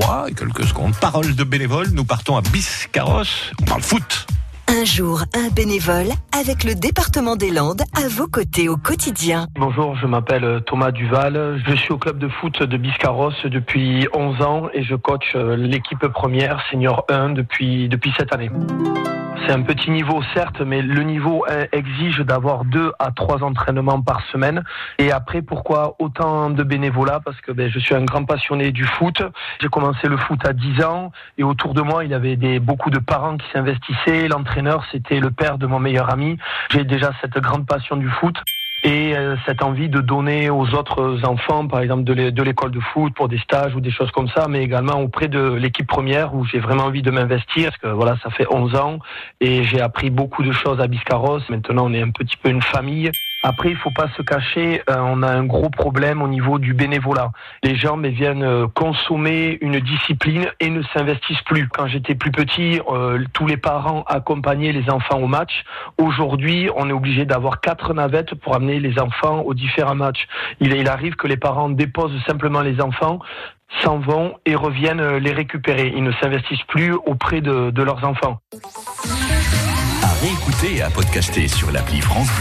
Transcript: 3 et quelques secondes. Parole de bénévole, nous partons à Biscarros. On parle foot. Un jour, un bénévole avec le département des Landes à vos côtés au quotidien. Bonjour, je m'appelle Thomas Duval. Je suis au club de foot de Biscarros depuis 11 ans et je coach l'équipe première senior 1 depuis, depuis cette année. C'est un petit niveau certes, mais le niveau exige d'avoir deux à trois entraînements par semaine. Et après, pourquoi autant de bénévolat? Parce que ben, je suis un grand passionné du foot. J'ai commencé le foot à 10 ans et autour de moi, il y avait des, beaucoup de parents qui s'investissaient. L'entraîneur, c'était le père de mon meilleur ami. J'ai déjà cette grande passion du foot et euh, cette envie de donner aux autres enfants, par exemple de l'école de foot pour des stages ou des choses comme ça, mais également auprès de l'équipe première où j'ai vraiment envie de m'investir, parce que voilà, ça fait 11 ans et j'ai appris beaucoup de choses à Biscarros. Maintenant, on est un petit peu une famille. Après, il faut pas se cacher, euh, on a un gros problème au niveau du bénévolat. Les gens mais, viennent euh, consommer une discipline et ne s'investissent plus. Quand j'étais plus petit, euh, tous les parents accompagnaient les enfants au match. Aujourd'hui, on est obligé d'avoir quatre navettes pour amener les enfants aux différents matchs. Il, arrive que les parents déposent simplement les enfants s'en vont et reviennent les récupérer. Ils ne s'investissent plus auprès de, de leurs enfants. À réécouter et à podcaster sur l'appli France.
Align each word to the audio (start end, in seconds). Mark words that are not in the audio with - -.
3 0.00 0.30
et 0.30 0.32
quelques 0.32 0.64
secondes. 0.64 0.94
Parole 1.00 1.34
de 1.34 1.44
bénévole, 1.44 1.88
nous 1.92 2.04
partons 2.04 2.36
à 2.36 2.40
Biscarros. 2.40 3.24
On 3.60 3.64
parle 3.64 3.82
foot. 3.82 4.26
Un 4.66 4.84
jour, 4.86 5.24
un 5.34 5.50
bénévole 5.50 6.08
avec 6.38 6.64
le 6.64 6.74
département 6.74 7.36
des 7.36 7.50
Landes 7.50 7.82
à 7.94 8.08
vos 8.08 8.26
côtés 8.26 8.70
au 8.70 8.78
quotidien. 8.78 9.48
Bonjour, 9.54 9.94
je 9.96 10.06
m'appelle 10.06 10.62
Thomas 10.64 10.92
Duval. 10.92 11.62
Je 11.66 11.74
suis 11.74 11.92
au 11.92 11.98
club 11.98 12.18
de 12.18 12.28
foot 12.28 12.62
de 12.62 12.76
Biscarros 12.78 13.32
depuis 13.44 14.08
11 14.14 14.40
ans 14.40 14.68
et 14.72 14.82
je 14.82 14.94
coach 14.94 15.34
l'équipe 15.34 16.06
première 16.08 16.64
senior 16.70 17.04
1 17.10 17.30
depuis, 17.30 17.90
depuis 17.90 18.14
cette 18.16 18.32
année. 18.32 18.50
C'est 19.46 19.52
un 19.52 19.62
petit 19.62 19.90
niveau 19.90 20.22
certes, 20.34 20.60
mais 20.60 20.82
le 20.82 21.02
niveau 21.02 21.44
exige 21.72 22.20
d'avoir 22.20 22.64
deux 22.64 22.92
à 22.98 23.10
trois 23.10 23.42
entraînements 23.42 24.00
par 24.00 24.22
semaine. 24.30 24.62
Et 24.98 25.10
après, 25.10 25.42
pourquoi 25.42 25.96
autant 25.98 26.50
de 26.50 26.62
bénévolat? 26.62 27.20
Parce 27.24 27.40
que 27.40 27.50
ben, 27.50 27.68
je 27.68 27.78
suis 27.80 27.94
un 27.94 28.04
grand 28.04 28.24
passionné 28.24 28.70
du 28.70 28.84
foot. 28.84 29.20
J'ai 29.60 29.68
commencé 29.68 30.06
le 30.06 30.16
foot 30.16 30.38
à 30.46 30.52
10 30.52 30.84
ans 30.84 31.10
et 31.38 31.42
autour 31.42 31.74
de 31.74 31.82
moi, 31.82 32.04
il 32.04 32.10
y 32.10 32.14
avait 32.14 32.36
des, 32.36 32.60
beaucoup 32.60 32.90
de 32.90 32.98
parents 32.98 33.36
qui 33.36 33.46
s'investissaient. 33.52 34.28
L'entraîneur, 34.28 34.84
c'était 34.92 35.18
le 35.18 35.30
père 35.30 35.58
de 35.58 35.66
mon 35.66 35.80
meilleur 35.80 36.10
ami. 36.10 36.38
J'ai 36.70 36.84
déjà 36.84 37.10
cette 37.20 37.38
grande 37.38 37.66
passion 37.66 37.96
du 37.96 38.08
foot 38.08 38.36
et 38.84 39.16
euh, 39.16 39.36
cette 39.46 39.62
envie 39.62 39.88
de 39.88 40.00
donner 40.00 40.50
aux 40.50 40.74
autres 40.74 41.20
enfants, 41.24 41.68
par 41.68 41.80
exemple 41.80 42.02
de 42.02 42.42
l'école 42.42 42.72
de 42.72 42.80
foot 42.80 43.14
pour 43.14 43.28
des 43.28 43.38
stages 43.38 43.74
ou 43.76 43.80
des 43.80 43.92
choses 43.92 44.10
comme 44.10 44.28
ça, 44.28 44.46
mais 44.48 44.62
également 44.62 45.00
auprès 45.00 45.28
de 45.28 45.54
l'équipe 45.54 45.86
première 45.86 46.34
où 46.34 46.44
j'ai 46.44 46.58
vraiment 46.58 46.84
envie 46.84 47.02
de 47.02 47.10
m'investir, 47.10 47.70
parce 47.70 47.78
que 47.78 47.88
voilà, 47.88 48.16
ça 48.22 48.30
fait 48.30 48.46
11 48.50 48.74
ans 48.76 48.98
et 49.40 49.62
j'ai 49.64 49.80
appris 49.80 50.10
beaucoup 50.10 50.42
de 50.42 50.52
choses 50.52 50.80
à 50.80 50.88
Biscarros. 50.88 51.40
Maintenant, 51.48 51.86
on 51.86 51.94
est 51.94 52.02
un 52.02 52.10
petit 52.10 52.36
peu 52.36 52.48
une 52.48 52.62
famille. 52.62 53.10
Après, 53.44 53.70
il 53.70 53.76
faut 53.76 53.90
pas 53.90 54.08
se 54.16 54.22
cacher, 54.22 54.82
euh, 54.88 54.96
on 54.98 55.22
a 55.22 55.28
un 55.28 55.44
gros 55.44 55.68
problème 55.68 56.22
au 56.22 56.28
niveau 56.28 56.60
du 56.60 56.74
bénévolat. 56.74 57.32
Les 57.64 57.74
gens 57.74 57.96
mais, 57.96 58.10
viennent 58.10 58.44
euh, 58.44 58.68
consommer 58.68 59.58
une 59.60 59.80
discipline 59.80 60.46
et 60.60 60.70
ne 60.70 60.82
s'investissent 60.94 61.42
plus. 61.42 61.68
Quand 61.68 61.88
j'étais 61.88 62.14
plus 62.14 62.30
petit, 62.30 62.80
euh, 62.88 63.24
tous 63.32 63.48
les 63.48 63.56
parents 63.56 64.04
accompagnaient 64.06 64.70
les 64.70 64.88
enfants 64.90 65.18
au 65.18 65.26
match. 65.26 65.64
Aujourd'hui, 65.98 66.70
on 66.76 66.88
est 66.88 66.92
obligé 66.92 67.24
d'avoir 67.24 67.60
quatre 67.60 67.94
navettes 67.94 68.36
pour 68.36 68.54
amener 68.54 68.78
les 68.78 69.00
enfants 69.00 69.40
aux 69.40 69.54
différents 69.54 69.96
matchs. 69.96 70.28
Il, 70.60 70.88
arrive 70.88 71.16
que 71.16 71.26
les 71.26 71.36
parents 71.36 71.68
déposent 71.68 72.20
simplement 72.26 72.60
les 72.60 72.80
enfants 72.80 73.18
s'en 73.82 73.98
vont 73.98 74.34
et 74.46 74.54
reviennent 74.54 75.16
les 75.16 75.32
récupérer. 75.32 75.92
Ils 75.96 76.02
ne 76.02 76.12
s'investissent 76.12 76.64
plus 76.68 76.92
auprès 76.92 77.40
de, 77.40 77.70
de 77.70 77.82
leurs 77.82 78.04
enfants. 78.04 78.40
À 80.02 80.12
réécouter 80.20 80.76
et 80.76 80.82
à 80.82 80.90
podcaster 80.90 81.48
sur 81.48 81.70
l'appli 81.70 82.00
France. 82.00 82.32